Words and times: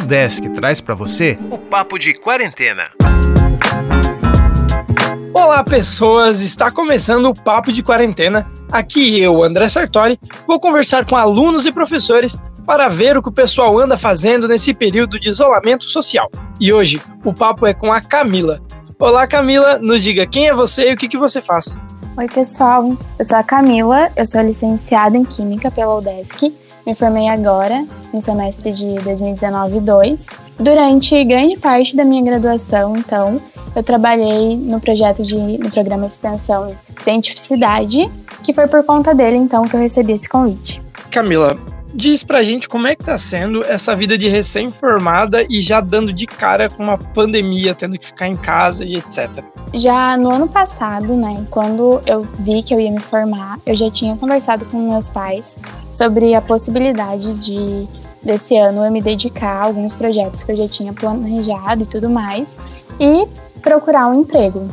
Desk 0.00 0.48
traz 0.50 0.80
para 0.80 0.94
você 0.94 1.38
o 1.50 1.58
Papo 1.58 1.98
de 1.98 2.14
Quarentena. 2.14 2.84
Olá, 5.34 5.64
pessoas! 5.64 6.40
Está 6.40 6.70
começando 6.70 7.26
o 7.26 7.34
Papo 7.34 7.72
de 7.72 7.82
Quarentena. 7.82 8.50
Aqui 8.70 9.20
eu, 9.20 9.42
André 9.42 9.68
Sartori, 9.68 10.18
vou 10.46 10.60
conversar 10.60 11.04
com 11.04 11.16
alunos 11.16 11.66
e 11.66 11.72
professores 11.72 12.36
para 12.66 12.88
ver 12.88 13.16
o 13.16 13.22
que 13.22 13.28
o 13.28 13.32
pessoal 13.32 13.78
anda 13.78 13.96
fazendo 13.96 14.46
nesse 14.46 14.72
período 14.72 15.18
de 15.18 15.28
isolamento 15.28 15.84
social. 15.84 16.30
E 16.60 16.72
hoje 16.72 17.00
o 17.24 17.32
papo 17.32 17.66
é 17.66 17.74
com 17.74 17.92
a 17.92 18.00
Camila. 18.00 18.60
Olá, 18.98 19.26
Camila, 19.26 19.78
nos 19.78 20.02
diga 20.02 20.26
quem 20.26 20.48
é 20.48 20.54
você 20.54 20.90
e 20.90 20.94
o 20.94 20.96
que, 20.96 21.08
que 21.08 21.18
você 21.18 21.40
faz. 21.40 21.78
Oi, 22.16 22.26
pessoal. 22.28 22.96
Eu 23.18 23.24
sou 23.24 23.38
a 23.38 23.42
Camila, 23.42 24.10
eu 24.16 24.26
sou 24.26 24.42
licenciada 24.42 25.16
em 25.16 25.24
Química 25.24 25.70
pela 25.70 25.96
UDESC. 25.96 26.52
Me 26.88 26.94
formei 26.94 27.28
agora, 27.28 27.84
no 28.14 28.18
semestre 28.18 28.72
de 28.72 28.86
2019-2. 29.04 30.32
Durante 30.58 31.22
grande 31.22 31.58
parte 31.58 31.94
da 31.94 32.02
minha 32.02 32.22
graduação, 32.22 32.96
então, 32.96 33.38
eu 33.76 33.82
trabalhei 33.82 34.56
no 34.56 34.80
projeto 34.80 35.22
de 35.22 35.36
no 35.36 35.70
programa 35.70 36.06
de 36.06 36.14
extensão 36.14 36.74
Cientificidade, 37.02 38.10
que 38.42 38.54
foi 38.54 38.66
por 38.68 38.82
conta 38.84 39.14
dele 39.14 39.36
então 39.36 39.68
que 39.68 39.76
eu 39.76 39.80
recebi 39.80 40.14
esse 40.14 40.26
convite. 40.26 40.80
Camila, 41.10 41.58
diz 41.98 42.22
pra 42.22 42.44
gente 42.44 42.68
como 42.68 42.86
é 42.86 42.94
que 42.94 43.04
tá 43.04 43.18
sendo 43.18 43.64
essa 43.64 43.96
vida 43.96 44.16
de 44.16 44.28
recém-formada 44.28 45.44
e 45.50 45.60
já 45.60 45.80
dando 45.80 46.12
de 46.12 46.26
cara 46.26 46.70
com 46.70 46.84
uma 46.84 46.96
pandemia, 46.96 47.74
tendo 47.74 47.98
que 47.98 48.06
ficar 48.06 48.28
em 48.28 48.36
casa 48.36 48.84
e 48.84 48.94
etc. 48.94 49.42
Já 49.74 50.16
no 50.16 50.30
ano 50.30 50.48
passado, 50.48 51.16
né, 51.16 51.44
quando 51.50 52.00
eu 52.06 52.24
vi 52.38 52.62
que 52.62 52.72
eu 52.72 52.78
ia 52.78 52.92
me 52.92 53.00
formar, 53.00 53.58
eu 53.66 53.74
já 53.74 53.90
tinha 53.90 54.16
conversado 54.16 54.64
com 54.66 54.92
meus 54.92 55.08
pais 55.08 55.58
sobre 55.90 56.36
a 56.36 56.40
possibilidade 56.40 57.34
de 57.34 57.88
desse 58.22 58.56
ano 58.56 58.84
eu 58.84 58.92
me 58.92 59.00
dedicar 59.00 59.62
a 59.62 59.64
alguns 59.64 59.94
projetos 59.94 60.44
que 60.44 60.52
eu 60.52 60.56
já 60.56 60.68
tinha 60.68 60.92
planejado 60.92 61.82
e 61.82 61.86
tudo 61.86 62.10
mais 62.10 62.56
e 63.00 63.26
procurar 63.60 64.08
um 64.08 64.20
emprego 64.20 64.68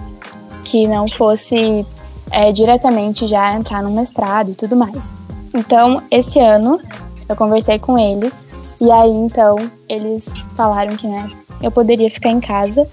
que 0.64 0.88
não 0.88 1.08
fosse 1.08 1.86
é, 2.32 2.52
diretamente 2.52 3.26
já 3.26 3.56
entrar 3.56 3.82
no 3.82 3.90
mestrado 3.90 4.52
e 4.52 4.56
tudo 4.56 4.76
mais. 4.76 5.16
Então, 5.54 6.04
esse 6.12 6.38
ano 6.40 6.82
eu 7.28 7.36
conversei 7.36 7.80
com 7.80 7.98
eles 7.98 8.46
e 8.82 8.92
aí 8.92 9.14
então 9.14 9.56
eles 9.90 10.26
falaram 10.56 10.96
que 10.96 11.08
né, 11.08 11.30
eu 11.62 11.72
poderia 11.72 12.10
ficar 12.10 12.30
em 12.30 12.40
casa 12.40 12.88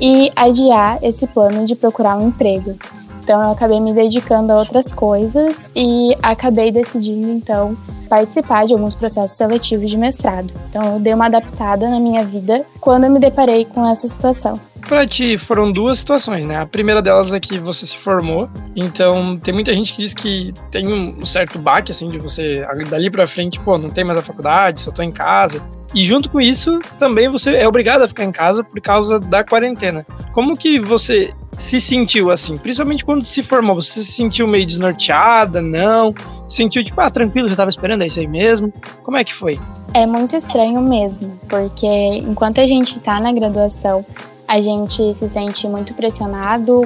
e 0.00 0.30
adiar 0.34 0.98
esse 1.02 1.26
plano 1.26 1.64
de 1.66 1.76
procurar 1.76 2.16
um 2.16 2.28
emprego. 2.28 2.76
Então 3.24 3.42
eu 3.42 3.52
acabei 3.52 3.80
me 3.80 3.94
dedicando 3.94 4.52
a 4.52 4.56
outras 4.56 4.92
coisas 4.92 5.72
e 5.74 6.14
acabei 6.22 6.70
decidindo 6.70 7.30
então 7.30 7.74
participar 8.06 8.66
de 8.66 8.74
alguns 8.74 8.94
processos 8.94 9.36
seletivos 9.36 9.90
de 9.90 9.96
mestrado. 9.96 10.52
Então 10.68 10.94
eu 10.94 11.00
dei 11.00 11.14
uma 11.14 11.24
adaptada 11.24 11.88
na 11.88 11.98
minha 11.98 12.22
vida 12.22 12.66
quando 12.80 13.04
eu 13.04 13.10
me 13.10 13.18
deparei 13.18 13.64
com 13.64 13.82
essa 13.88 14.06
situação. 14.06 14.60
Para 14.86 15.06
ti 15.06 15.38
foram 15.38 15.72
duas 15.72 16.00
situações, 16.00 16.44
né? 16.44 16.58
A 16.58 16.66
primeira 16.66 17.00
delas 17.00 17.32
é 17.32 17.40
que 17.40 17.58
você 17.58 17.86
se 17.86 17.96
formou, 17.96 18.46
então 18.76 19.38
tem 19.38 19.54
muita 19.54 19.72
gente 19.72 19.94
que 19.94 20.02
diz 20.02 20.12
que 20.12 20.52
tem 20.70 20.92
um 20.92 21.24
certo 21.24 21.58
baque 21.58 21.90
assim 21.90 22.10
de 22.10 22.18
você 22.18 22.66
dali 22.90 23.10
para 23.10 23.26
frente, 23.26 23.58
pô, 23.60 23.78
não 23.78 23.88
tem 23.88 24.04
mais 24.04 24.18
a 24.18 24.22
faculdade, 24.22 24.82
só 24.82 24.90
tô 24.90 25.02
em 25.02 25.10
casa. 25.10 25.64
E 25.94 26.04
junto 26.04 26.28
com 26.28 26.40
isso, 26.40 26.80
também 26.98 27.30
você 27.30 27.54
é 27.56 27.68
obrigado 27.68 28.02
a 28.02 28.08
ficar 28.08 28.24
em 28.24 28.32
casa 28.32 28.64
por 28.64 28.80
causa 28.80 29.18
da 29.20 29.44
quarentena. 29.44 30.04
Como 30.32 30.56
que 30.56 30.78
você 30.78 31.32
se 31.56 31.80
sentiu 31.80 32.30
assim? 32.30 32.56
Principalmente 32.56 33.04
quando 33.04 33.24
se 33.24 33.42
formou, 33.42 33.76
você 33.76 34.02
se 34.02 34.12
sentiu 34.12 34.46
meio 34.46 34.66
desnorteada, 34.66 35.60
não? 35.62 36.14
Sentiu 36.46 36.84
tipo, 36.84 37.00
ah, 37.00 37.10
tranquilo, 37.10 37.48
já 37.48 37.56
tava 37.56 37.70
esperando, 37.70 38.02
é 38.02 38.06
isso 38.06 38.20
aí 38.20 38.26
mesmo? 38.26 38.72
Como 39.02 39.16
é 39.16 39.24
que 39.24 39.32
foi? 39.32 39.60
É 39.92 40.06
muito 40.06 40.36
estranho 40.36 40.80
mesmo, 40.80 41.38
porque 41.48 41.86
enquanto 41.86 42.60
a 42.60 42.66
gente 42.66 42.98
tá 43.00 43.20
na 43.20 43.32
graduação, 43.32 44.04
a 44.46 44.60
gente 44.60 45.14
se 45.14 45.28
sente 45.28 45.66
muito 45.66 45.94
pressionado. 45.94 46.82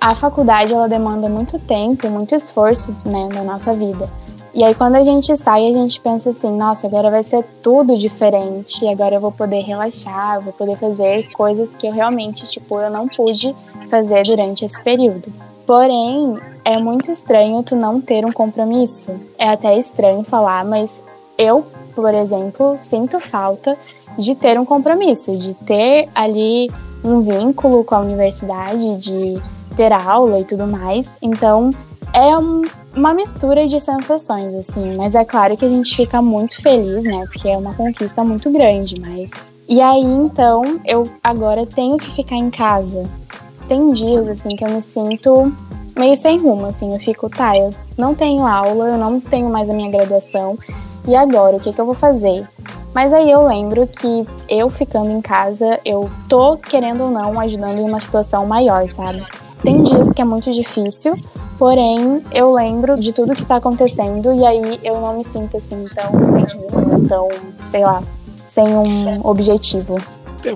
A 0.00 0.14
faculdade 0.14 0.72
ela 0.72 0.88
demanda 0.88 1.28
muito 1.28 1.58
tempo, 1.58 2.08
muito 2.10 2.34
esforço, 2.34 2.94
né, 3.04 3.28
na 3.32 3.42
nossa 3.42 3.72
vida. 3.72 4.08
E 4.54 4.62
aí 4.62 4.72
quando 4.72 4.94
a 4.94 5.02
gente 5.02 5.36
sai, 5.36 5.66
a 5.66 5.72
gente 5.72 6.00
pensa 6.00 6.30
assim, 6.30 6.56
nossa, 6.56 6.86
agora 6.86 7.10
vai 7.10 7.24
ser 7.24 7.44
tudo 7.60 7.98
diferente, 7.98 8.86
agora 8.86 9.16
eu 9.16 9.20
vou 9.20 9.32
poder 9.32 9.62
relaxar, 9.62 10.40
vou 10.40 10.52
poder 10.52 10.78
fazer 10.78 11.28
coisas 11.32 11.74
que 11.74 11.88
eu 11.88 11.92
realmente, 11.92 12.48
tipo, 12.48 12.78
eu 12.78 12.88
não 12.88 13.08
pude 13.08 13.54
fazer 13.90 14.22
durante 14.22 14.64
esse 14.64 14.80
período. 14.80 15.32
Porém, 15.66 16.38
é 16.64 16.78
muito 16.78 17.10
estranho 17.10 17.64
tu 17.64 17.74
não 17.74 18.00
ter 18.00 18.24
um 18.24 18.30
compromisso. 18.30 19.12
É 19.36 19.48
até 19.48 19.76
estranho 19.76 20.22
falar, 20.22 20.64
mas 20.64 21.00
eu, 21.36 21.64
por 21.92 22.14
exemplo, 22.14 22.76
sinto 22.78 23.18
falta 23.18 23.76
de 24.16 24.36
ter 24.36 24.58
um 24.60 24.64
compromisso, 24.64 25.36
de 25.36 25.54
ter 25.54 26.08
ali 26.14 26.70
um 27.04 27.22
vínculo 27.22 27.82
com 27.82 27.96
a 27.96 28.00
universidade, 28.00 28.98
de 28.98 29.42
ter 29.76 29.92
aula 29.92 30.38
e 30.38 30.44
tudo 30.44 30.66
mais. 30.66 31.16
Então, 31.20 31.70
é 32.14 32.38
um, 32.38 32.62
uma 32.94 33.12
mistura 33.12 33.66
de 33.66 33.78
sensações, 33.80 34.54
assim. 34.54 34.96
Mas 34.96 35.14
é 35.16 35.24
claro 35.24 35.56
que 35.56 35.64
a 35.64 35.68
gente 35.68 35.94
fica 35.94 36.22
muito 36.22 36.62
feliz, 36.62 37.04
né? 37.04 37.24
Porque 37.32 37.48
é 37.48 37.58
uma 37.58 37.74
conquista 37.74 38.22
muito 38.22 38.50
grande, 38.50 39.00
mas. 39.00 39.30
E 39.68 39.80
aí, 39.80 40.04
então, 40.04 40.80
eu 40.84 41.08
agora 41.22 41.66
tenho 41.66 41.96
que 41.96 42.10
ficar 42.12 42.36
em 42.36 42.50
casa. 42.50 43.04
Tem 43.66 43.92
dias, 43.92 44.28
assim, 44.28 44.50
que 44.50 44.64
eu 44.64 44.70
me 44.70 44.80
sinto 44.80 45.52
meio 45.96 46.16
sem 46.16 46.38
rumo, 46.38 46.66
assim. 46.66 46.92
Eu 46.92 47.00
fico, 47.00 47.28
tá, 47.28 47.58
eu 47.58 47.74
não 47.98 48.14
tenho 48.14 48.46
aula, 48.46 48.88
eu 48.88 48.98
não 48.98 49.18
tenho 49.18 49.50
mais 49.50 49.68
a 49.68 49.74
minha 49.74 49.90
graduação. 49.90 50.56
E 51.08 51.16
agora, 51.16 51.56
o 51.56 51.60
que, 51.60 51.72
que 51.72 51.80
eu 51.80 51.86
vou 51.86 51.94
fazer? 51.94 52.46
Mas 52.94 53.12
aí 53.12 53.28
eu 53.28 53.44
lembro 53.46 53.86
que 53.88 54.24
eu 54.48 54.70
ficando 54.70 55.10
em 55.10 55.20
casa, 55.20 55.80
eu 55.84 56.08
tô 56.28 56.56
querendo 56.56 57.04
ou 57.04 57.10
não 57.10 57.40
ajudando 57.40 57.78
em 57.78 57.88
uma 57.88 58.00
situação 58.00 58.46
maior, 58.46 58.88
sabe? 58.88 59.26
Tem 59.64 59.82
dias 59.82 60.12
que 60.12 60.22
é 60.22 60.24
muito 60.24 60.50
difícil, 60.52 61.18
porém 61.64 62.20
eu 62.30 62.50
lembro 62.50 63.00
de 63.00 63.10
tudo 63.10 63.34
que 63.34 63.42
tá 63.42 63.56
acontecendo 63.56 64.34
e 64.34 64.44
aí 64.44 64.78
eu 64.84 65.00
não 65.00 65.16
me 65.16 65.24
sinto 65.24 65.56
assim 65.56 65.82
tão 65.94 66.26
sem 66.26 66.44
rumo, 66.58 67.08
tão, 67.08 67.28
sei 67.70 67.82
lá, 67.82 68.02
sem 68.46 68.68
um 68.68 69.26
objetivo 69.26 69.96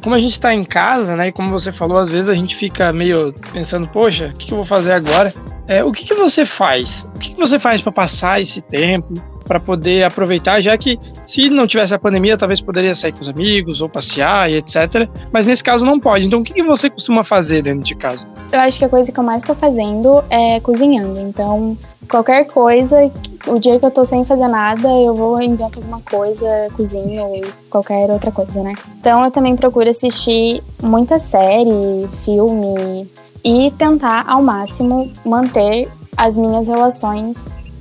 como 0.03 0.15
a 0.15 0.21
gente 0.21 0.33
está 0.33 0.53
em 0.53 0.65
casa, 0.65 1.17
né? 1.17 1.29
E 1.29 1.33
como 1.33 1.51
você 1.51 1.73
falou, 1.73 1.97
às 1.97 2.11
vezes 2.11 2.29
a 2.29 2.35
gente 2.35 2.55
fica 2.55 2.93
meio 2.93 3.35
pensando, 3.55 3.89
poxa, 3.89 4.33
o 4.35 4.37
que, 4.37 4.53
eu 4.53 4.57
vou 4.57 4.65
fazer 4.67 4.93
agora? 4.93 5.33
É, 5.67 5.83
o 5.83 5.91
que, 5.91 6.05
que 6.05 6.13
você 6.13 6.45
faz? 6.45 7.09
O 7.17 7.19
que, 7.19 7.33
que 7.33 7.41
você 7.41 7.59
faz 7.59 7.81
para 7.81 7.91
passar 7.91 8.39
esse 8.39 8.61
tempo? 8.61 9.15
Para 9.49 9.59
poder 9.59 10.05
aproveitar, 10.05 10.61
já 10.61 10.77
que 10.77 11.01
se 11.25 11.49
não 11.49 11.67
tivesse 11.67 11.95
a 11.95 11.99
pandemia, 11.99 12.37
talvez 12.37 12.61
poderia 12.61 12.95
sair 12.95 13.13
com 13.13 13.21
os 13.21 13.29
amigos 13.29 13.81
ou 13.81 13.89
passear 13.89 14.51
e 14.51 14.57
etc. 14.57 15.09
Mas 15.33 15.47
nesse 15.47 15.65
caso 15.65 15.87
não 15.87 15.99
pode. 15.99 16.27
Então 16.27 16.41
o 16.41 16.45
que, 16.45 16.63
você 16.63 16.91
costuma 16.91 17.25
fazer 17.25 17.63
dentro 17.63 17.83
de 17.83 17.95
casa? 17.95 18.29
Eu 18.53 18.61
acho 18.61 18.79
que 18.79 18.85
a 18.85 18.89
coisa 18.89 19.11
que 19.11 19.19
eu 19.19 19.25
mais 19.25 19.43
estou 19.43 19.57
fazendo 19.57 20.23
é 20.29 20.61
cozinhando. 20.61 21.19
Então 21.19 21.77
qualquer 22.09 22.47
coisa, 22.47 23.11
o 23.47 23.59
dia 23.59 23.79
que 23.79 23.87
eu 23.87 23.91
tô 23.91 24.05
sem 24.05 24.25
fazer 24.25 24.49
nada, 24.49 24.87
eu 24.89 25.15
vou 25.15 25.41
invento 25.41 25.79
alguma 25.79 26.01
coisa, 26.03 26.47
cozinho 26.77 27.25
ou 27.25 27.45
qualquer 27.71 28.11
outra 28.11 28.31
coisa, 28.31 28.63
né? 28.63 28.75
Então 29.01 29.25
eu 29.25 29.31
também 29.31 29.57
procuro 29.57 29.89
assistir 29.89 30.63
muita 30.83 31.19
série, 31.19 32.07
filme 32.25 33.09
e 33.43 33.71
tentar 33.79 34.25
ao 34.27 34.43
máximo 34.43 35.11
manter 35.25 35.89
as 36.17 36.37
minhas 36.37 36.67
relações 36.67 37.39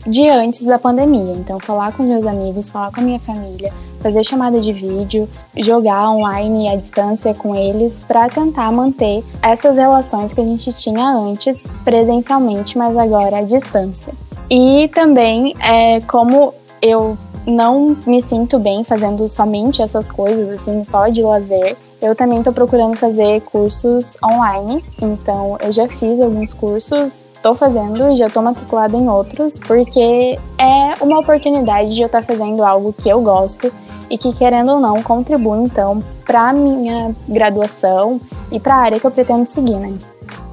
de 0.07 0.29
antes 0.29 0.65
da 0.65 0.79
pandemia. 0.79 1.33
Então, 1.33 1.59
falar 1.59 1.91
com 1.91 2.03
meus 2.03 2.25
amigos, 2.25 2.69
falar 2.69 2.91
com 2.91 3.01
a 3.01 3.03
minha 3.03 3.19
família, 3.19 3.73
fazer 3.99 4.23
chamada 4.23 4.59
de 4.59 4.71
vídeo, 4.71 5.27
jogar 5.57 6.09
online 6.09 6.69
à 6.69 6.75
distância 6.75 7.33
com 7.33 7.53
eles 7.55 8.01
para 8.07 8.29
tentar 8.29 8.71
manter 8.71 9.23
essas 9.41 9.75
relações 9.75 10.31
que 10.33 10.39
a 10.39 10.45
gente 10.45 10.71
tinha 10.73 11.09
antes 11.09 11.67
presencialmente, 11.83 12.77
mas 12.77 12.95
agora 12.97 13.39
à 13.39 13.41
distância. 13.41 14.13
E 14.49 14.89
também 14.93 15.53
é 15.59 15.99
como 16.01 16.53
eu 16.81 17.17
não 17.47 17.95
me 18.05 18.21
sinto 18.21 18.59
bem 18.59 18.83
fazendo 18.83 19.27
somente 19.27 19.81
essas 19.81 20.11
coisas, 20.11 20.55
assim, 20.55 20.83
só 20.83 21.07
de 21.07 21.23
lazer. 21.23 21.77
Eu 22.01 22.13
também 22.15 22.39
estou 22.39 22.53
procurando 22.53 22.97
fazer 22.97 23.41
cursos 23.41 24.17
online, 24.23 24.83
então 25.01 25.57
eu 25.61 25.71
já 25.71 25.87
fiz 25.87 26.19
alguns 26.19 26.53
cursos, 26.53 27.33
estou 27.33 27.55
fazendo 27.55 28.09
e 28.09 28.17
já 28.17 28.27
estou 28.27 28.43
matriculada 28.43 28.97
em 28.97 29.07
outros, 29.07 29.57
porque 29.59 30.37
é 30.59 31.03
uma 31.03 31.19
oportunidade 31.19 31.95
de 31.95 32.01
eu 32.01 32.07
estar 32.07 32.21
tá 32.21 32.27
fazendo 32.27 32.63
algo 32.63 32.93
que 32.93 33.07
eu 33.07 33.21
gosto 33.21 33.71
e 34.09 34.17
que, 34.17 34.33
querendo 34.33 34.73
ou 34.73 34.79
não, 34.79 35.01
contribui, 35.01 35.63
então, 35.63 36.03
para 36.25 36.51
minha 36.53 37.15
graduação 37.27 38.19
e 38.51 38.59
para 38.59 38.75
a 38.75 38.79
área 38.79 38.99
que 38.99 39.07
eu 39.07 39.11
pretendo 39.11 39.47
seguir, 39.47 39.77
né? 39.77 39.93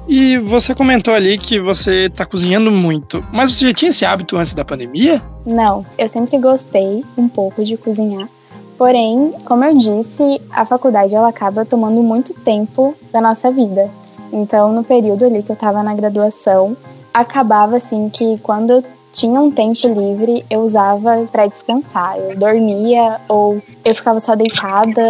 E 0.07 0.37
você 0.37 0.75
comentou 0.75 1.13
ali 1.13 1.37
que 1.37 1.59
você 1.59 2.05
está 2.05 2.25
cozinhando 2.25 2.71
muito, 2.71 3.25
mas 3.33 3.51
você 3.51 3.67
já 3.67 3.73
tinha 3.73 3.89
esse 3.89 4.05
hábito 4.05 4.37
antes 4.37 4.53
da 4.53 4.63
pandemia? 4.63 5.21
Não, 5.45 5.83
eu 5.97 6.07
sempre 6.07 6.37
gostei 6.37 7.03
um 7.17 7.27
pouco 7.27 7.63
de 7.63 7.75
cozinhar. 7.75 8.27
Porém, 8.77 9.33
como 9.45 9.63
eu 9.63 9.75
disse, 9.77 10.41
a 10.51 10.65
faculdade 10.65 11.15
ela 11.15 11.29
acaba 11.29 11.65
tomando 11.65 12.03
muito 12.03 12.33
tempo 12.33 12.93
da 13.11 13.19
nossa 13.21 13.49
vida. 13.49 13.89
Então, 14.31 14.73
no 14.73 14.83
período 14.83 15.25
ali 15.25 15.41
que 15.41 15.51
eu 15.51 15.55
estava 15.55 15.81
na 15.81 15.95
graduação, 15.95 16.75
acabava 17.13 17.77
assim 17.77 18.09
que 18.09 18.37
quando 18.43 18.71
eu 18.71 18.83
tinha 19.13 19.39
um 19.39 19.49
tempo 19.49 19.87
livre, 19.87 20.45
eu 20.49 20.59
usava 20.59 21.25
para 21.31 21.47
descansar. 21.47 22.17
Eu 22.17 22.37
dormia 22.37 23.21
ou 23.29 23.61
eu 23.83 23.95
ficava 23.95 24.19
só 24.19 24.35
deitada. 24.35 25.01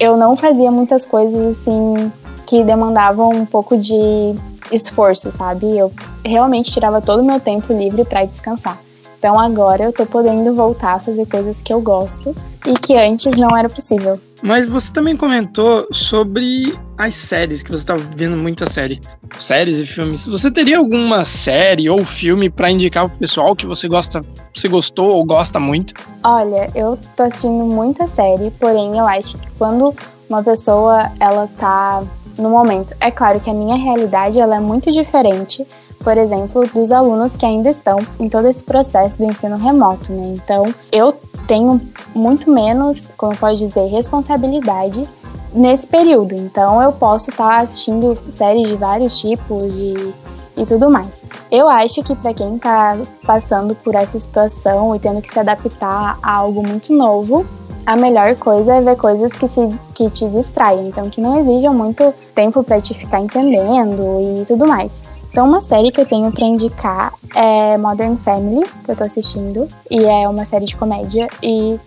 Eu 0.00 0.16
não 0.16 0.34
fazia 0.36 0.70
muitas 0.70 1.04
coisas 1.04 1.58
assim 1.58 2.10
que 2.46 2.62
demandavam 2.64 3.30
um 3.30 3.44
pouco 3.44 3.76
de 3.76 4.34
esforço, 4.70 5.30
sabe? 5.30 5.76
Eu 5.76 5.92
realmente 6.24 6.70
tirava 6.70 7.00
todo 7.00 7.20
o 7.20 7.24
meu 7.24 7.40
tempo 7.40 7.72
livre 7.72 8.04
para 8.04 8.24
descansar. 8.24 8.78
Então 9.18 9.38
agora 9.38 9.84
eu 9.84 9.92
tô 9.92 10.06
podendo 10.06 10.54
voltar 10.54 10.94
a 10.94 10.98
fazer 11.00 11.26
coisas 11.26 11.62
que 11.62 11.72
eu 11.72 11.80
gosto 11.80 12.34
e 12.64 12.74
que 12.74 12.96
antes 12.96 13.32
não 13.36 13.56
era 13.56 13.68
possível. 13.68 14.20
Mas 14.42 14.66
você 14.66 14.92
também 14.92 15.16
comentou 15.16 15.88
sobre 15.90 16.78
as 16.98 17.14
séries, 17.14 17.62
que 17.62 17.70
você 17.70 17.86
tá 17.86 17.96
vendo 17.96 18.36
muita 18.36 18.66
série. 18.66 19.00
Séries 19.38 19.78
e 19.78 19.86
filmes. 19.86 20.26
Você 20.26 20.50
teria 20.50 20.78
alguma 20.78 21.24
série 21.24 21.88
ou 21.88 22.04
filme 22.04 22.50
para 22.50 22.70
indicar 22.70 23.08
pro 23.08 23.18
pessoal 23.18 23.56
que 23.56 23.66
você 23.66 23.88
gosta, 23.88 24.22
você 24.54 24.68
gostou 24.68 25.12
ou 25.12 25.24
gosta 25.24 25.58
muito? 25.58 25.94
Olha, 26.22 26.70
eu 26.74 26.98
tô 27.16 27.24
assistindo 27.24 27.64
muita 27.64 28.06
série, 28.08 28.50
porém 28.52 28.98
eu 28.98 29.06
acho 29.06 29.38
que 29.38 29.48
quando 29.58 29.94
uma 30.28 30.42
pessoa 30.42 31.10
ela 31.18 31.48
tá 31.58 32.02
no 32.38 32.50
momento, 32.50 32.94
é 33.00 33.10
claro 33.10 33.40
que 33.40 33.50
a 33.50 33.54
minha 33.54 33.76
realidade 33.76 34.38
ela 34.38 34.56
é 34.56 34.60
muito 34.60 34.90
diferente 34.90 35.66
por 36.06 36.16
exemplo, 36.16 36.64
dos 36.68 36.92
alunos 36.92 37.36
que 37.36 37.44
ainda 37.44 37.68
estão 37.68 37.98
em 38.20 38.28
todo 38.28 38.46
esse 38.46 38.62
processo 38.62 39.18
do 39.18 39.24
ensino 39.24 39.56
remoto, 39.56 40.12
né? 40.12 40.34
Então, 40.36 40.72
eu 40.92 41.12
tenho 41.48 41.80
muito 42.14 42.48
menos, 42.48 43.10
como 43.16 43.36
pode 43.36 43.58
dizer, 43.58 43.86
responsabilidade 43.88 45.08
nesse 45.52 45.88
período. 45.88 46.34
Então, 46.36 46.80
eu 46.80 46.92
posso 46.92 47.30
estar 47.30 47.48
tá 47.48 47.58
assistindo 47.60 48.16
séries 48.30 48.68
de 48.68 48.76
vários 48.76 49.18
tipos 49.18 49.62
de 49.64 50.14
e 50.56 50.64
tudo 50.64 50.88
mais. 50.88 51.22
Eu 51.50 51.68
acho 51.68 52.02
que 52.02 52.14
para 52.14 52.32
quem 52.32 52.56
está 52.56 52.96
passando 53.26 53.74
por 53.74 53.94
essa 53.94 54.18
situação 54.18 54.94
e 54.94 54.98
tendo 54.98 55.20
que 55.20 55.28
se 55.28 55.38
adaptar 55.38 56.18
a 56.22 56.32
algo 56.32 56.66
muito 56.66 56.94
novo, 56.94 57.44
a 57.86 57.96
melhor 57.96 58.34
coisa 58.34 58.74
é 58.74 58.80
ver 58.80 58.96
coisas 58.96 59.32
que, 59.32 59.46
se, 59.46 59.60
que 59.94 60.10
te 60.10 60.28
distraem, 60.28 60.88
então 60.88 61.08
que 61.08 61.20
não 61.20 61.40
exijam 61.40 61.72
muito 61.72 62.12
tempo 62.34 62.62
para 62.62 62.80
te 62.80 62.92
ficar 62.92 63.20
entendendo 63.20 64.40
e 64.40 64.44
tudo 64.44 64.66
mais. 64.66 65.02
Então, 65.30 65.46
uma 65.46 65.62
série 65.62 65.92
que 65.92 66.00
eu 66.00 66.06
tenho 66.06 66.32
para 66.32 66.44
indicar 66.44 67.12
é 67.34 67.76
Modern 67.76 68.16
Family, 68.16 68.66
que 68.84 68.90
eu 68.90 68.96
tô 68.96 69.04
assistindo, 69.04 69.68
e 69.90 70.02
é 70.02 70.28
uma 70.28 70.44
série 70.44 70.64
de 70.64 70.74
comédia 70.74 71.28
e 71.42 71.78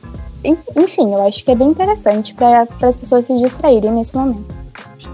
enfim, 0.76 1.12
eu 1.14 1.28
acho 1.28 1.44
que 1.44 1.52
é 1.52 1.56
bem 1.56 1.68
interessante 1.68 2.34
para 2.34 2.66
as 2.82 2.96
pessoas 2.96 3.26
se 3.26 3.38
distraírem 3.38 3.92
nesse 3.92 4.16
momento. 4.16 4.56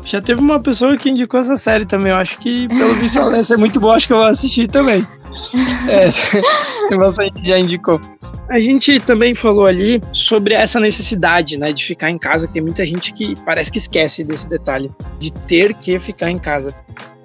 Já 0.03 0.21
teve 0.21 0.39
uma 0.39 0.59
pessoa 0.59 0.95
que 0.97 1.09
indicou 1.09 1.39
essa 1.39 1.57
série 1.57 1.85
também. 1.85 2.11
Eu 2.11 2.17
acho 2.17 2.37
que, 2.39 2.67
pelo 2.67 2.93
visto, 2.95 3.19
ela 3.19 3.57
muito 3.57 3.79
boa. 3.79 3.95
Acho 3.95 4.07
que 4.07 4.13
eu 4.13 4.17
vou 4.17 4.25
assistir 4.27 4.67
também. 4.67 5.05
É, 5.89 6.07
bastante 6.95 7.41
que 7.41 7.49
já 7.49 7.59
indicou. 7.59 7.99
A 8.49 8.59
gente 8.59 8.99
também 8.99 9.33
falou 9.33 9.65
ali 9.65 10.01
sobre 10.11 10.53
essa 10.53 10.79
necessidade, 10.79 11.59
né, 11.59 11.73
de 11.73 11.83
ficar 11.83 12.09
em 12.09 12.17
casa. 12.17 12.47
Tem 12.47 12.61
muita 12.61 12.85
gente 12.85 13.13
que 13.13 13.35
parece 13.43 13.71
que 13.71 13.77
esquece 13.77 14.23
desse 14.23 14.47
detalhe, 14.47 14.91
de 15.19 15.31
ter 15.31 15.73
que 15.73 15.97
ficar 15.99 16.29
em 16.29 16.39
casa. 16.39 16.75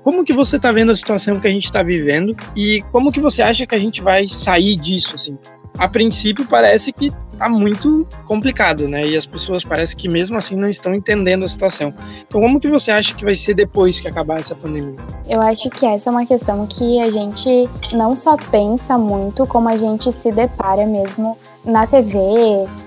Como 0.02 0.24
que 0.24 0.32
você 0.32 0.56
está 0.56 0.72
vendo 0.72 0.92
a 0.92 0.96
situação 0.96 1.38
que 1.38 1.46
a 1.46 1.50
gente 1.50 1.64
está 1.64 1.82
vivendo 1.82 2.34
e 2.56 2.82
como 2.90 3.12
que 3.12 3.20
você 3.20 3.42
acha 3.42 3.66
que 3.66 3.74
a 3.74 3.78
gente 3.78 4.00
vai 4.00 4.28
sair 4.28 4.76
disso, 4.76 5.14
assim? 5.14 5.36
A 5.78 5.88
princípio 5.88 6.46
parece 6.46 6.92
que 6.92 7.12
está 7.32 7.48
muito 7.48 8.06
complicado, 8.26 8.86
né? 8.86 9.06
E 9.06 9.16
as 9.16 9.24
pessoas 9.24 9.64
parece 9.64 9.96
que 9.96 10.08
mesmo 10.08 10.36
assim 10.36 10.54
não 10.54 10.68
estão 10.68 10.94
entendendo 10.94 11.44
a 11.44 11.48
situação. 11.48 11.94
Então, 12.26 12.38
como 12.40 12.60
que 12.60 12.68
você 12.68 12.90
acha 12.90 13.14
que 13.14 13.24
vai 13.24 13.34
ser 13.34 13.54
depois 13.54 13.98
que 13.98 14.06
acabar 14.06 14.38
essa 14.38 14.54
pandemia? 14.54 14.98
Eu 15.26 15.40
acho 15.40 15.70
que 15.70 15.86
essa 15.86 16.10
é 16.10 16.12
uma 16.12 16.26
questão 16.26 16.66
que 16.66 17.00
a 17.00 17.10
gente 17.10 17.68
não 17.92 18.14
só 18.14 18.36
pensa 18.36 18.98
muito, 18.98 19.46
como 19.46 19.70
a 19.70 19.76
gente 19.76 20.12
se 20.12 20.30
depara 20.30 20.84
mesmo 20.84 21.38
na 21.64 21.86
TV, 21.86 22.20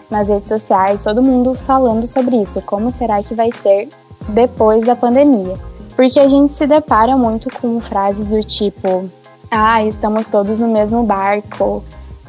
nas 0.09 0.27
redes 0.27 0.49
sociais, 0.49 1.03
todo 1.03 1.23
mundo 1.23 1.55
falando 1.55 2.05
sobre 2.05 2.35
isso. 2.39 2.61
Como 2.61 2.91
será 2.91 3.23
que 3.23 3.33
vai 3.33 3.49
ser 3.51 3.89
depois 4.29 4.85
da 4.85 4.95
pandemia? 4.95 5.55
Porque 5.95 6.19
a 6.19 6.27
gente 6.27 6.53
se 6.53 6.67
depara 6.67 7.17
muito 7.17 7.49
com 7.49 7.81
frases 7.81 8.29
do 8.29 8.43
tipo: 8.43 9.09
ah, 9.49 9.83
estamos 9.83 10.27
todos 10.27 10.59
no 10.59 10.67
mesmo 10.67 11.03
barco, 11.03 11.83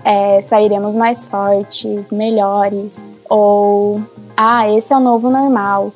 é, 0.04 0.42
sairemos 0.42 0.94
mais 0.94 1.26
fortes, 1.26 2.10
melhores, 2.12 3.00
ou 3.28 4.02
ah, 4.36 4.70
esse 4.70 4.92
é 4.92 4.96
o 4.96 5.00
novo 5.00 5.30
normal. 5.30 5.92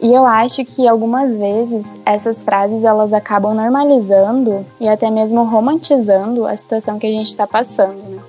E 0.00 0.14
eu 0.14 0.24
acho 0.24 0.64
que 0.64 0.86
algumas 0.86 1.36
vezes 1.36 1.98
essas 2.06 2.44
frases 2.44 2.84
elas 2.84 3.12
acabam 3.12 3.52
normalizando 3.52 4.64
e 4.80 4.88
até 4.88 5.10
mesmo 5.10 5.42
romantizando 5.42 6.46
a 6.46 6.56
situação 6.56 7.00
que 7.00 7.06
a 7.06 7.10
gente 7.10 7.26
está 7.26 7.48
passando. 7.48 7.96
Né? 8.08 8.20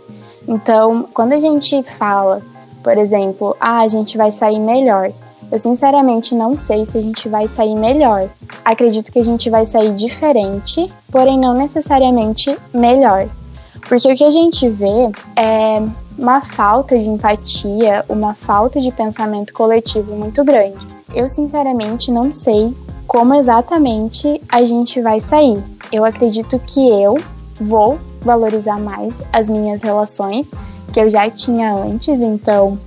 Então, 0.48 1.08
quando 1.14 1.34
a 1.34 1.40
gente 1.40 1.84
fala, 1.84 2.42
por 2.84 2.98
exemplo, 2.98 3.56
ah, 3.60 3.82
a 3.82 3.88
gente 3.88 4.18
vai 4.18 4.32
sair 4.32 4.60
melhor, 4.60 5.12
eu 5.52 5.60
sinceramente 5.60 6.34
não 6.34 6.56
sei 6.56 6.88
se 6.88 6.98
a 6.98 7.02
gente 7.02 7.30
vai 7.30 7.48
sair 7.48 7.76
melhor. 7.76 8.28
Acredito 8.66 9.12
que 9.12 9.20
a 9.20 9.26
gente 9.26 9.48
vai 9.50 9.66
sair 9.66 9.94
diferente, 9.94 10.92
porém 11.12 11.38
não 11.38 11.54
necessariamente 11.54 12.58
melhor. 12.74 13.28
Porque 13.88 14.12
o 14.12 14.16
que 14.16 14.24
a 14.24 14.32
gente 14.32 14.68
vê 14.70 15.12
é 15.36 15.84
uma 16.18 16.42
falta 16.42 16.98
de 16.98 17.08
empatia, 17.08 18.04
uma 18.10 18.34
falta 18.34 18.80
de 18.82 18.92
pensamento 18.92 19.54
coletivo 19.54 20.16
muito 20.16 20.44
grande. 20.44 20.78
Eu 21.14 21.28
sinceramente 21.30 22.12
não 22.12 22.32
sei 22.34 22.74
como 23.08 23.34
exatamente 23.34 24.42
a 24.48 24.64
gente 24.64 25.02
vai 25.02 25.20
sair. 25.20 25.64
Eu 25.92 26.06
acredito 26.06 26.60
que 26.60 26.88
eu 26.88 27.18
vou 27.60 28.00
valorizar 28.22 28.80
mais 28.80 29.22
as 29.34 29.50
minhas 29.50 29.82
relações 29.82 30.52
que 30.94 31.00
eu 31.00 31.10
já 31.10 31.30
tinha 31.30 31.74
antes, 31.74 32.22
então 32.22 32.78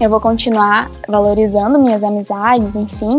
eu 0.00 0.08
vou 0.08 0.20
continuar 0.20 0.90
valorizando 1.08 1.78
minhas 1.78 2.02
amizades, 2.02 2.74
enfim, 2.74 3.18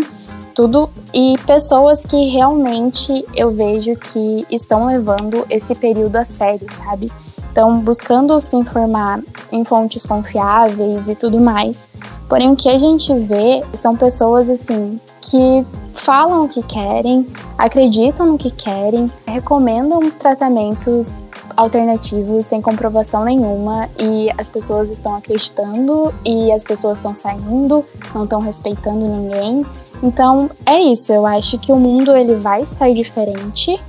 tudo 0.52 0.90
e 1.14 1.38
pessoas 1.46 2.06
que 2.06 2.28
realmente 2.28 3.26
eu 3.36 3.52
vejo 3.52 3.96
que 3.96 4.46
estão 4.50 4.86
levando 4.88 5.46
esse 5.50 5.74
período 5.76 6.16
a 6.18 6.24
sério, 6.24 6.68
sabe? 6.72 7.12
Então, 7.52 7.82
buscando 7.82 8.40
se 8.40 8.56
informar 8.56 9.20
em 9.52 9.66
fontes 9.66 10.06
confiáveis 10.06 11.08
e 11.10 11.16
tudo 11.16 11.40
mais. 11.40 11.90
Porém, 12.30 12.50
o 12.50 12.56
que 12.56 12.70
a 12.70 12.78
gente 12.78 13.14
vê 13.14 13.62
são 13.74 13.96
pessoas 13.96 14.50
assim 14.50 15.00
que 15.20 15.66
falam 15.94 16.46
o 16.46 16.48
que 16.48 16.64
querem, 16.64 17.28
acreditam 17.58 18.26
no 18.26 18.38
que 18.38 18.50
querem, 18.50 19.12
recomendam 19.28 20.10
tratamentos 20.12 21.18
alternativos 21.56 22.46
sem 22.46 22.62
comprovação 22.62 23.26
nenhuma 23.26 23.90
e 24.00 24.32
as 24.38 24.50
pessoas 24.50 24.90
estão 24.90 25.16
acreditando 25.16 26.14
e 26.26 26.52
as 26.52 26.64
pessoas 26.64 26.98
estão 26.98 27.14
saindo, 27.14 27.86
não 28.16 28.24
estão 28.24 28.40
respeitando 28.40 29.00
ninguém. 29.00 29.66
Então 30.02 30.50
é 30.66 30.80
isso, 30.80 31.14
eu 31.14 31.26
acho 31.26 31.58
que 31.60 31.72
o 31.72 31.76
mundo 31.76 32.16
ele 32.16 32.36
vai 32.36 32.64
estar 32.64 32.92
diferente, 32.92 33.80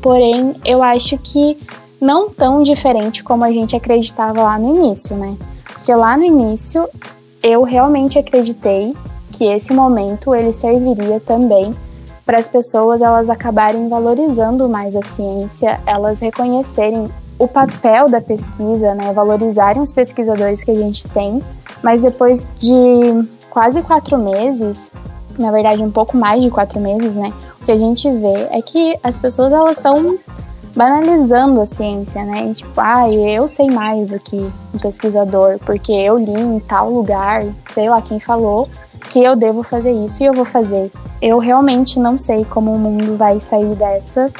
porém 0.00 0.54
eu 0.64 0.82
acho 0.82 1.18
que 1.18 1.58
não 2.00 2.30
tão 2.30 2.62
diferente 2.62 3.22
como 3.22 3.44
a 3.44 3.52
gente 3.52 3.76
acreditava 3.76 4.42
lá 4.42 4.58
no 4.58 4.76
início, 4.76 5.16
né? 5.16 5.36
Porque 5.64 5.94
lá 5.94 6.16
no 6.16 6.24
início 6.24 6.88
eu 7.42 7.62
realmente 7.62 8.18
acreditei 8.18 8.94
que 9.30 9.44
esse 9.44 9.72
momento 9.72 10.34
ele 10.34 10.52
serviria 10.52 11.20
também 11.20 11.74
para 12.24 12.38
as 12.38 12.48
pessoas 12.48 13.00
elas 13.00 13.30
acabarem 13.30 13.88
valorizando 13.88 14.68
mais 14.68 14.94
a 14.94 15.02
ciência, 15.02 15.80
elas 15.86 16.20
reconhecerem 16.20 17.08
o 17.38 17.46
papel 17.46 18.08
da 18.08 18.20
pesquisa, 18.20 18.94
né, 18.94 19.12
valorizarem 19.12 19.80
os 19.80 19.92
pesquisadores 19.92 20.64
que 20.64 20.70
a 20.70 20.74
gente 20.74 21.06
tem, 21.08 21.40
mas 21.82 22.02
depois 22.02 22.46
de 22.58 23.24
quase 23.48 23.80
quatro 23.82 24.18
meses, 24.18 24.90
na 25.38 25.50
verdade 25.50 25.82
um 25.82 25.90
pouco 25.90 26.16
mais 26.16 26.42
de 26.42 26.50
quatro 26.50 26.80
meses, 26.80 27.16
né, 27.16 27.32
o 27.60 27.64
que 27.64 27.72
a 27.72 27.78
gente 27.78 28.10
vê 28.10 28.48
é 28.50 28.60
que 28.60 28.98
as 29.02 29.18
pessoas 29.18 29.52
elas 29.52 29.76
estão 29.78 30.18
banalizando 30.78 31.60
a 31.60 31.66
ciência, 31.66 32.24
né? 32.24 32.50
E, 32.50 32.54
tipo, 32.54 32.80
ah, 32.80 33.10
eu 33.10 33.48
sei 33.48 33.68
mais 33.68 34.06
do 34.06 34.20
que 34.20 34.36
um 34.72 34.78
pesquisador, 34.78 35.58
porque 35.66 35.90
eu 35.90 36.16
li 36.16 36.32
em 36.32 36.60
tal 36.60 36.88
lugar, 36.90 37.44
sei 37.74 37.90
lá 37.90 38.00
quem 38.00 38.20
falou, 38.20 38.68
que 39.10 39.18
eu 39.18 39.34
devo 39.34 39.64
fazer 39.64 39.90
isso 39.90 40.22
e 40.22 40.26
eu 40.26 40.34
vou 40.34 40.44
fazer. 40.44 40.92
Eu 41.20 41.38
realmente 41.38 41.98
não 41.98 42.16
sei 42.16 42.44
como 42.44 42.72
o 42.72 42.78
mundo 42.78 43.16
vai 43.16 43.40
sair 43.40 43.74
dessa. 43.74 44.30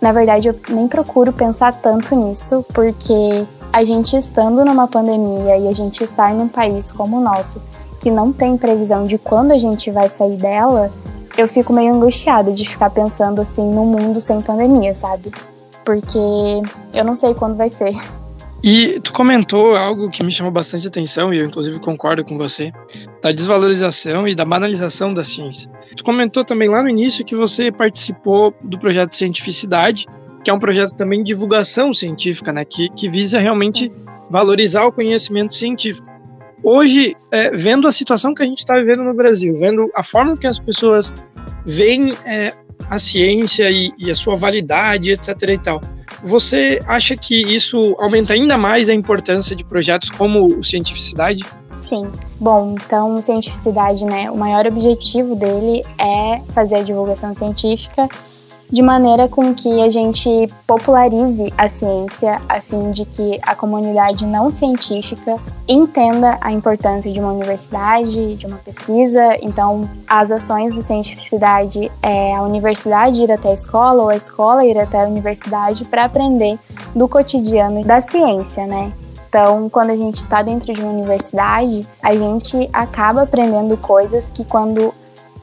Na 0.00 0.12
verdade, 0.12 0.48
eu 0.48 0.58
nem 0.68 0.88
procuro 0.88 1.30
pensar 1.32 1.74
tanto 1.74 2.14
nisso, 2.14 2.64
porque 2.72 3.46
a 3.70 3.84
gente 3.84 4.16
estando 4.16 4.64
numa 4.64 4.88
pandemia 4.88 5.58
e 5.58 5.68
a 5.68 5.72
gente 5.74 6.02
estar 6.02 6.32
num 6.32 6.48
país 6.48 6.90
como 6.90 7.18
o 7.18 7.20
nosso, 7.20 7.60
que 8.06 8.10
não 8.12 8.32
tem 8.32 8.56
previsão 8.56 9.04
de 9.04 9.18
quando 9.18 9.50
a 9.50 9.58
gente 9.58 9.90
vai 9.90 10.08
sair 10.08 10.36
dela, 10.36 10.92
eu 11.36 11.48
fico 11.48 11.72
meio 11.72 11.92
angustiada 11.92 12.52
de 12.52 12.64
ficar 12.64 12.88
pensando 12.88 13.40
assim 13.40 13.68
no 13.68 13.84
mundo 13.84 14.20
sem 14.20 14.40
pandemia, 14.40 14.94
sabe? 14.94 15.32
Porque 15.84 16.16
eu 16.94 17.04
não 17.04 17.16
sei 17.16 17.34
quando 17.34 17.56
vai 17.56 17.68
ser. 17.68 17.92
E 18.62 19.00
tu 19.00 19.12
comentou 19.12 19.76
algo 19.76 20.08
que 20.08 20.22
me 20.22 20.30
chamou 20.30 20.52
bastante 20.52 20.86
atenção, 20.86 21.34
e 21.34 21.38
eu 21.38 21.46
inclusive 21.46 21.80
concordo 21.80 22.24
com 22.24 22.38
você, 22.38 22.70
da 23.20 23.32
desvalorização 23.32 24.28
e 24.28 24.36
da 24.36 24.44
banalização 24.44 25.12
da 25.12 25.24
ciência. 25.24 25.68
Tu 25.96 26.04
comentou 26.04 26.44
também 26.44 26.68
lá 26.68 26.84
no 26.84 26.88
início 26.88 27.24
que 27.24 27.34
você 27.34 27.72
participou 27.72 28.54
do 28.62 28.78
projeto 28.78 29.16
Cientificidade, 29.16 30.06
que 30.44 30.50
é 30.50 30.54
um 30.54 30.60
projeto 30.60 30.94
também 30.94 31.24
de 31.24 31.32
divulgação 31.32 31.92
científica, 31.92 32.52
né, 32.52 32.64
que, 32.64 32.88
que 32.90 33.08
visa 33.08 33.40
realmente 33.40 33.90
valorizar 34.30 34.84
o 34.84 34.92
conhecimento 34.92 35.56
científico. 35.56 36.15
Hoje, 36.68 37.14
é, 37.30 37.56
vendo 37.56 37.86
a 37.86 37.92
situação 37.92 38.34
que 38.34 38.42
a 38.42 38.44
gente 38.44 38.58
está 38.58 38.76
vivendo 38.76 39.04
no 39.04 39.14
Brasil, 39.14 39.54
vendo 39.56 39.88
a 39.94 40.02
forma 40.02 40.36
que 40.36 40.48
as 40.48 40.58
pessoas 40.58 41.14
veem 41.64 42.12
é, 42.24 42.52
a 42.90 42.98
ciência 42.98 43.70
e, 43.70 43.92
e, 43.96 44.10
a 44.10 44.16
sua 44.16 44.34
validade, 44.34 45.12
etc. 45.12 45.28
e 45.48 45.58
tal, 45.58 45.80
você 46.24 46.82
acha 46.88 47.16
que 47.16 47.40
isso 47.54 47.94
aumenta 48.00 48.34
ainda 48.34 48.58
mais 48.58 48.88
a 48.88 48.94
importância 48.94 49.54
de 49.54 49.62
projetos 49.62 50.10
como 50.10 50.58
o 50.58 50.64
Cientificidade? 50.64 51.44
Sim. 51.88 52.10
Bom, 52.40 52.74
então, 52.84 53.22
Cientificidade, 53.22 54.04
né, 54.04 54.28
o 54.28 54.36
maior 54.36 54.66
objetivo 54.66 55.36
dele 55.36 55.84
é 55.96 56.42
fazer 56.52 56.74
a 56.78 56.82
divulgação 56.82 57.32
científica 57.32 58.08
de 58.68 58.82
maneira 58.82 59.28
com 59.28 59.54
que 59.54 59.80
a 59.80 59.88
gente 59.88 60.28
popularize 60.66 61.52
a 61.56 61.68
ciência 61.68 62.42
a 62.48 62.60
fim 62.60 62.90
de 62.90 63.04
que 63.04 63.38
a 63.40 63.54
comunidade 63.54 64.26
não 64.26 64.50
científica 64.50 65.38
entenda 65.68 66.38
a 66.40 66.52
importância 66.52 67.10
de 67.12 67.18
uma 67.18 67.32
universidade, 67.32 68.36
de 68.36 68.46
uma 68.46 68.58
pesquisa. 68.58 69.36
Então, 69.42 69.88
as 70.06 70.30
ações 70.30 70.72
do 70.72 70.80
Cientificidade 70.80 71.90
é 72.02 72.34
a 72.34 72.42
universidade 72.42 73.22
ir 73.22 73.32
até 73.32 73.50
a 73.50 73.54
escola 73.54 74.02
ou 74.02 74.08
a 74.08 74.16
escola 74.16 74.64
ir 74.64 74.78
até 74.78 75.04
a 75.04 75.08
universidade 75.08 75.84
para 75.84 76.04
aprender 76.04 76.58
do 76.94 77.08
cotidiano 77.08 77.84
da 77.84 78.00
ciência, 78.00 78.66
né? 78.66 78.92
Então, 79.28 79.68
quando 79.68 79.90
a 79.90 79.96
gente 79.96 80.16
está 80.16 80.40
dentro 80.40 80.72
de 80.72 80.80
uma 80.80 80.92
universidade, 80.92 81.86
a 82.02 82.14
gente 82.14 82.70
acaba 82.72 83.22
aprendendo 83.22 83.76
coisas 83.76 84.30
que 84.30 84.44
quando 84.44 84.94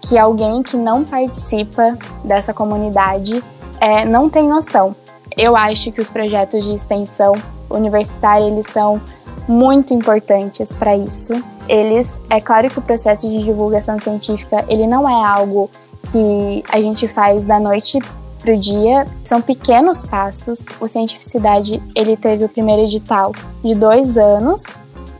que 0.01 0.17
alguém 0.17 0.61
que 0.61 0.75
não 0.75 1.03
participa 1.05 1.97
dessa 2.25 2.53
comunidade 2.53 3.41
é, 3.79 4.03
não 4.03 4.29
tem 4.29 4.47
noção. 4.47 4.95
Eu 5.35 5.55
acho 5.55 5.91
que 5.91 6.01
os 6.01 6.09
projetos 6.09 6.65
de 6.65 6.75
extensão 6.75 7.35
universitária 7.69 8.45
eles 8.45 8.65
são 8.71 9.01
muito 9.47 9.93
importantes 9.93 10.75
para 10.75 10.95
isso. 10.95 11.33
Eles, 11.67 12.19
é 12.29 12.41
claro 12.41 12.69
que 12.69 12.79
o 12.79 12.81
processo 12.81 13.27
de 13.29 13.43
divulgação 13.43 13.99
científica 13.99 14.65
ele 14.67 14.85
não 14.87 15.07
é 15.07 15.25
algo 15.25 15.69
que 16.11 16.63
a 16.69 16.79
gente 16.81 17.07
faz 17.07 17.45
da 17.45 17.59
noite 17.59 17.99
para 18.39 18.53
o 18.53 18.57
dia, 18.57 19.07
são 19.23 19.41
pequenos 19.41 20.05
passos. 20.05 20.63
O 20.79 20.87
Cientificidade 20.87 21.81
ele 21.95 22.17
teve 22.17 22.43
o 22.43 22.49
primeiro 22.49 22.83
edital 22.83 23.31
de 23.63 23.73
dois 23.73 24.17
anos, 24.17 24.61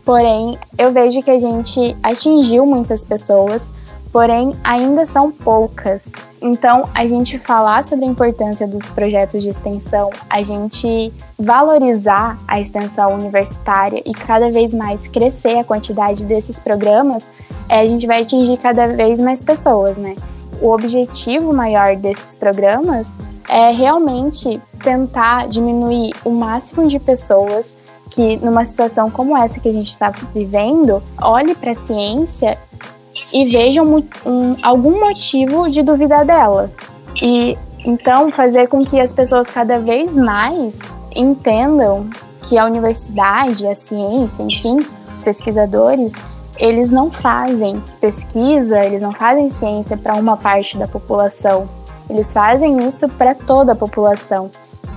porém 0.04 0.58
eu 0.78 0.92
vejo 0.92 1.22
que 1.22 1.32
a 1.32 1.40
gente 1.40 1.96
atingiu 2.04 2.66
muitas 2.66 3.06
pessoas 3.06 3.66
porém 4.14 4.54
ainda 4.64 5.08
são 5.08 5.32
poucas. 5.32 6.12
Então, 6.40 6.88
a 6.94 7.04
gente 7.06 7.40
falar 7.40 7.84
sobre 7.84 8.06
a 8.06 8.08
importância 8.08 8.68
dos 8.68 8.88
projetos 8.90 9.42
de 9.42 9.50
extensão, 9.50 10.12
a 10.30 10.44
gente 10.44 11.12
valorizar 11.38 12.38
a 12.48 12.62
extensão 12.62 13.16
universitária 13.16 14.04
e 14.06 14.14
cada 14.14 14.52
vez 14.52 14.72
mais 14.72 15.08
crescer 15.08 15.58
a 15.58 15.64
quantidade 15.64 16.24
desses 16.26 16.60
programas, 16.60 17.26
é, 17.68 17.80
a 17.80 17.88
gente 17.88 18.06
vai 18.06 18.22
atingir 18.22 18.58
cada 18.58 18.88
vez 18.88 19.20
mais 19.20 19.42
pessoas, 19.42 19.98
né? 19.98 20.16
O 20.62 20.70
objetivo 20.70 21.52
maior 21.52 21.96
desses 21.96 22.36
programas 22.36 23.18
é 23.50 23.72
realmente 23.72 24.62
tentar 24.84 25.48
diminuir 25.48 26.14
o 26.24 26.30
máximo 26.30 26.88
de 26.88 27.00
pessoas 27.00 27.76
que, 28.12 28.38
numa 28.46 28.64
situação 28.64 29.10
como 29.10 29.36
essa 29.36 29.60
que 29.60 29.68
a 29.68 29.74
gente 29.74 29.90
está 29.90 30.12
vivendo, 30.34 31.02
olhe 31.20 31.56
para 31.56 31.72
a 31.72 31.76
ciência 31.76 32.60
e 33.34 33.46
vejam 33.46 34.04
um, 34.26 34.56
algum 34.62 35.00
motivo 35.00 35.70
de 35.70 35.82
duvidar 35.82 36.24
dela. 36.26 36.70
E 37.22 37.58
então 37.86 38.32
fazer 38.32 38.68
com 38.68 38.86
que 38.86 39.00
as 39.00 39.12
pessoas 39.12 39.50
cada 39.50 39.80
vez 39.80 40.16
mais 40.16 40.80
entendam 41.16 42.10
que 42.44 42.58
a 42.58 42.66
universidade, 42.66 43.68
a 43.68 43.76
ciência, 43.76 44.44
enfim, 44.44 44.86
os 45.12 45.24
pesquisadores, 45.24 46.14
eles 46.58 46.92
não 46.92 47.12
fazem 47.12 47.84
pesquisa, 48.00 48.84
eles 48.86 49.02
não 49.02 49.12
fazem 49.12 49.50
ciência 49.50 49.98
para 49.98 50.16
uma 50.16 50.38
parte 50.38 50.78
da 50.78 50.88
população. 50.88 51.68
Eles 52.10 52.32
fazem 52.32 52.86
isso 52.88 53.10
para 53.10 53.34
toda 53.34 53.72
a 53.72 53.76
população. 53.76 54.52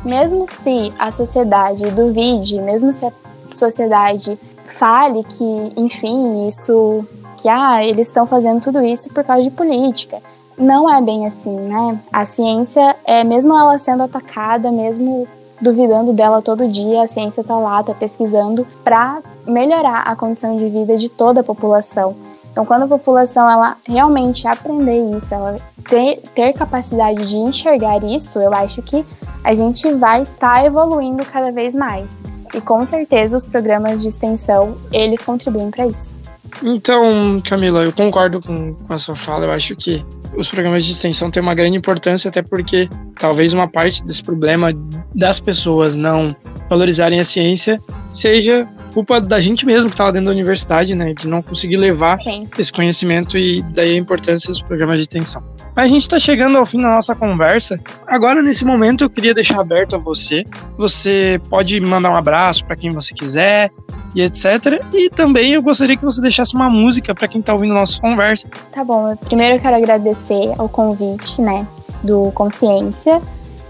Mesmo 0.05 0.47
se 0.47 0.93
a 0.99 1.11
sociedade 1.11 1.91
duvide, 1.91 2.61
mesmo 2.61 2.93
se 2.93 3.07
a 3.07 3.13
sociedade 3.51 4.39
fale 4.67 5.23
que, 5.25 5.73
enfim, 5.77 6.45
isso 6.45 7.05
que 7.37 7.49
ah, 7.49 7.85
eles 7.85 8.09
estão 8.09 8.27
fazendo 8.27 8.61
tudo 8.61 8.83
isso 8.83 9.09
por 9.11 9.25
causa 9.25 9.43
de 9.43 9.51
política. 9.51 10.19
Não 10.59 10.93
é 10.93 11.01
bem 11.03 11.27
assim, 11.27 11.55
né? 11.55 12.01
A 12.13 12.25
ciência, 12.25 12.97
é 13.05 13.23
mesmo 13.23 13.57
ela 13.57 13.79
sendo 13.79 14.03
atacada, 14.03 14.73
mesmo 14.73 15.29
duvidando 15.61 16.13
dela 16.13 16.43
todo 16.43 16.69
dia, 16.69 17.03
a 17.03 17.07
ciência 17.07 17.41
está 17.41 17.57
lá, 17.57 17.81
está 17.81 17.95
pesquisando 17.95 18.67
para 18.83 19.21
melhorar 19.47 20.03
a 20.03 20.17
condição 20.17 20.57
de 20.57 20.69
vida 20.69 20.97
de 20.97 21.09
toda 21.09 21.41
a 21.41 21.45
população. 21.45 22.15
Então, 22.51 22.65
quando 22.65 22.85
a 22.85 22.89
população 22.89 23.49
ela 23.51 23.77
realmente 23.87 24.49
aprender 24.49 25.15
isso, 25.15 25.35
ela 25.35 25.57
ter, 25.89 26.23
ter 26.35 26.55
capacidade 26.55 27.29
de 27.29 27.37
enxergar 27.37 28.03
isso, 28.03 28.39
eu 28.39 28.53
acho 28.55 28.81
que 28.81 29.05
a 29.45 29.55
gente 29.55 29.93
vai 29.93 30.23
estar 30.23 30.57
tá 30.57 30.65
evoluindo 30.65 31.25
cada 31.25 31.53
vez 31.53 31.75
mais. 31.75 32.23
E 32.55 32.61
com 32.61 32.83
certeza 32.87 33.37
os 33.37 33.45
programas 33.45 34.01
de 34.01 34.09
extensão, 34.09 34.75
eles 34.91 35.23
contribuem 35.23 35.71
para 35.71 35.87
isso. 35.87 36.15
Então, 36.63 37.41
Camila, 37.45 37.85
eu 37.85 37.93
concordo 37.93 38.41
com, 38.41 38.75
com 38.75 38.93
a 38.93 38.99
sua 38.99 39.17
fala. 39.17 39.47
Eu 39.47 39.51
acho 39.51 39.77
que 39.77 40.05
os 40.37 40.49
programas 40.49 40.85
de 40.85 40.93
extensão 40.93 41.31
têm 41.31 41.43
uma 41.43 41.55
grande 41.55 41.77
importância, 41.77 42.29
até 42.29 42.43
porque 42.43 42.89
talvez 43.19 43.53
uma 43.53 43.69
parte 43.69 44.03
desse 44.05 44.23
problema 44.23 44.73
das 45.15 45.41
pessoas 45.41 45.97
não 45.97 46.35
valorizarem 46.69 47.21
a 47.21 47.25
ciência 47.25 47.81
seja 48.11 48.69
culpa 48.97 49.21
da 49.21 49.39
gente 49.39 49.67
mesmo 49.67 49.91
que 49.91 49.95
está 49.95 50.05
lá 50.05 50.11
dentro 50.11 50.27
da 50.27 50.33
universidade, 50.33 50.95
né? 50.95 51.13
De 51.13 51.29
não 51.29 51.43
conseguir 51.43 51.77
levar 51.77 52.19
Sim. 52.23 52.49
esse 52.59 52.73
conhecimento 52.73 53.37
e 53.37 53.63
daí 53.75 53.95
a 53.95 53.99
importância 53.99 54.49
dos 54.49 54.63
programas 54.63 54.97
de 54.97 55.03
extensão. 55.03 55.45
Mas 55.75 55.85
a 55.85 55.89
gente 55.89 56.01
está 56.01 56.19
chegando 56.19 56.57
ao 56.57 56.65
fim 56.65 56.81
da 56.81 56.89
nossa 56.89 57.15
conversa. 57.15 57.79
Agora, 58.07 58.41
nesse 58.41 58.65
momento, 58.65 59.05
eu 59.05 59.11
queria 59.11 59.35
deixar 59.35 59.61
aberto 59.61 59.97
a 59.97 59.99
você. 59.99 60.47
Você 60.79 61.39
pode 61.51 61.79
mandar 61.79 62.11
um 62.11 62.17
abraço 62.17 62.65
para 62.65 62.75
quem 62.75 62.89
você 62.89 63.13
quiser, 63.13 63.71
e 64.17 64.23
etc. 64.23 64.83
E 64.95 65.11
também 65.11 65.53
eu 65.53 65.63
gostaria 65.63 65.97
que 65.97 66.05
você 66.05 66.23
deixasse 66.23 66.55
uma 66.55 66.71
música 66.71 67.15
para 67.15 67.29
quem 67.29 67.41
está 67.41 67.53
ouvindo 67.53 67.73
a 67.73 67.81
nossa 67.81 68.01
conversa. 68.01 68.49
Tá 68.73 68.83
bom, 68.83 69.15
primeiro 69.17 69.57
eu 69.57 69.61
quero 69.61 69.77
agradecer 69.77 70.55
ao 70.57 70.69
convite, 70.69 71.43
né, 71.43 71.67
do 72.03 72.33
Consciência. 72.33 73.21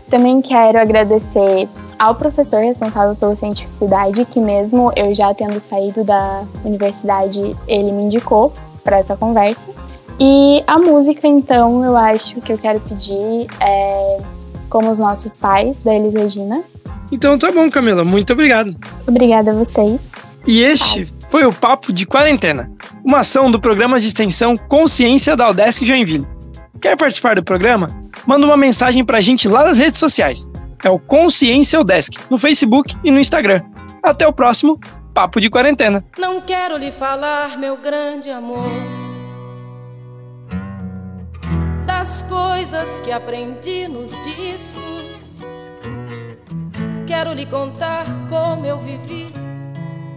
Também 0.09 0.41
quero 0.41 0.79
agradecer 0.79 1.69
ao 1.99 2.15
professor 2.15 2.63
responsável 2.63 3.17
pela 3.17 3.35
cientificidade, 3.35 4.25
que 4.25 4.39
mesmo 4.39 4.93
eu 4.95 5.13
já 5.13 5.35
tendo 5.35 5.59
saído 5.59 6.05
da 6.05 6.45
universidade, 6.65 7.57
ele 7.67 7.91
me 7.91 8.05
indicou 8.05 8.53
para 8.85 8.99
essa 8.99 9.17
conversa. 9.17 9.69
E 10.21 10.63
a 10.67 10.79
música, 10.79 11.27
então, 11.27 11.85
eu 11.85 11.97
acho 11.97 12.41
que 12.41 12.53
eu 12.53 12.59
quero 12.59 12.79
pedir 12.81 13.47
é 13.61 14.19
Como 14.71 14.91
os 14.91 14.99
Nossos 14.99 15.37
Pais, 15.37 15.81
da 15.81 15.95
Elis 15.95 16.15
Regina. 16.15 16.63
Então 17.11 17.39
tá 17.39 17.51
bom, 17.53 17.71
Camila. 17.71 18.05
Muito 18.05 18.33
obrigado. 18.33 18.75
Obrigada 19.07 19.51
a 19.51 19.55
vocês. 19.55 20.01
E 20.47 20.61
este 20.61 21.05
foi 21.29 21.45
o 21.45 21.53
Papo 21.53 21.93
de 21.93 22.07
Quarentena, 22.07 22.71
uma 23.05 23.19
ação 23.19 23.51
do 23.51 23.61
programa 23.61 23.99
de 23.99 24.07
extensão 24.07 24.57
Consciência 24.57 25.37
da 25.37 25.51
Udesc 25.51 25.85
Joinville. 25.85 26.27
Quer 26.81 26.97
participar 26.97 27.35
do 27.35 27.43
programa? 27.43 27.91
Manda 28.25 28.47
uma 28.47 28.57
mensagem 28.57 29.05
pra 29.05 29.21
gente 29.21 29.49
lá 29.49 29.65
nas 29.65 29.79
redes 29.79 29.99
sociais. 29.99 30.49
É 30.85 30.89
o 30.89 31.01
Consciência 31.01 31.81
Udesc, 31.81 32.19
no 32.31 32.39
Facebook 32.39 32.95
e 33.03 33.11
no 33.11 33.19
Instagram. 33.19 33.61
Até 34.01 34.25
o 34.25 34.33
próximo 34.33 34.79
Papo 35.13 35.41
de 35.41 35.51
Quarentena. 35.51 36.05
Não 36.17 36.41
quero 36.41 36.77
lhe 36.77 36.93
falar, 36.93 37.59
meu 37.59 37.77
grande 37.77 38.31
amor, 38.31 38.71
das 41.85 42.23
coisas 42.23 43.01
que 43.01 43.11
aprendi 43.11 43.89
nos 43.89 44.13
discos. 44.23 45.41
Quero 47.05 47.33
lhe 47.33 47.47
contar 47.47 48.07
como 48.29 48.65
eu 48.65 48.79
vivi 48.79 49.46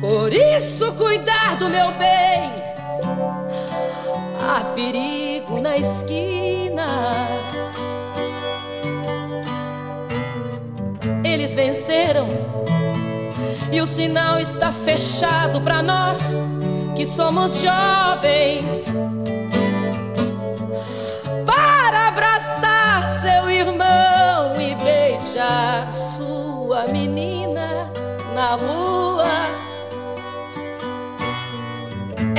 Por 0.00 0.32
isso, 0.32 0.94
cuidar 0.94 1.56
do 1.58 1.68
meu 1.68 1.92
bem. 1.92 2.50
Há 4.40 4.64
perigo 4.74 5.60
na 5.60 5.76
esquina. 5.76 7.26
Eles 11.22 11.54
venceram 11.54 12.28
E 13.70 13.80
o 13.80 13.86
sinal 13.86 14.40
está 14.40 14.72
fechado 14.72 15.60
para 15.60 15.82
nós 15.82 16.38
que 16.96 17.04
somos 17.04 17.60
jovens. 17.60 18.86
Para 21.46 22.08
abraçar 22.08 23.08
seu 23.20 23.50
irmão 23.50 24.60
e 24.60 24.74
beijar 24.74 25.92
sua 25.92 26.86
menina 26.88 27.92
na 28.34 28.54
rua. 28.56 28.89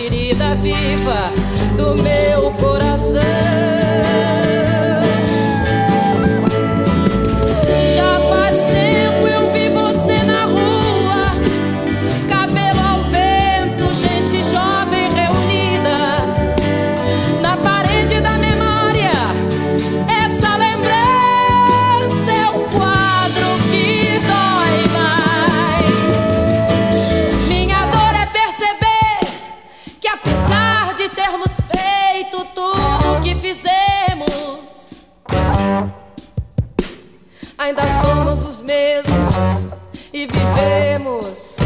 Ferida 0.00 0.54
viva 0.54 1.30
do 1.76 1.94
meu 2.02 2.50
coração. 2.52 3.79
Ainda 37.60 37.82
somos 38.02 38.42
os 38.42 38.62
mesmos 38.62 39.66
e 40.14 40.26
vivemos. 40.26 41.59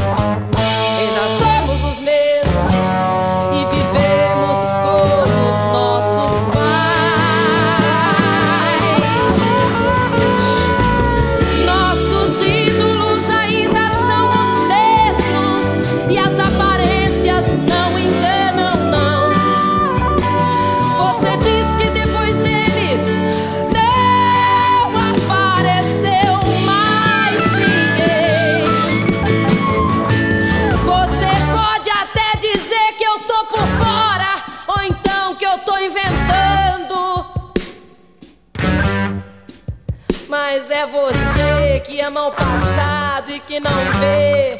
É 40.84 40.86
você 40.86 41.80
que 41.80 42.00
ama 42.02 42.26
o 42.26 42.32
passado 42.32 43.30
e 43.30 43.40
que 43.40 43.58
não 43.58 43.72
vê. 43.98 44.56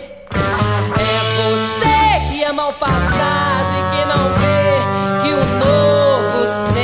É 0.96 1.18
você 1.36 2.30
que 2.30 2.42
ama 2.44 2.68
o 2.68 2.72
passado 2.72 3.74
e 3.78 3.82
que 3.94 4.04
não 4.06 4.32
vê 4.40 4.80
que 5.22 5.34
o 5.34 5.44
novo 5.58 6.72
sempre 6.72 6.83